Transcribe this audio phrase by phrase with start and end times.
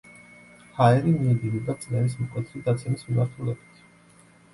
[0.77, 3.85] ჰაერი მიედინება წნევის მკვეთრი დაცემის მიმართულებით.